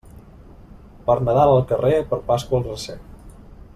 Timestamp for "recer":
2.73-2.97